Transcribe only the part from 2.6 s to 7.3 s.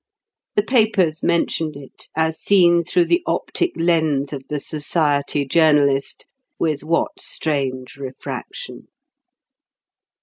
through the optic lens of the society journalist, with what